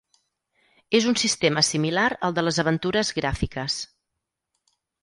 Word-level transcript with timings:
És 0.99 1.07
un 1.11 1.17
sistema 1.25 1.63
similar 1.69 2.07
al 2.29 2.35
de 2.39 2.47
les 2.49 2.61
aventures 2.65 3.15
gràfiques. 3.21 3.79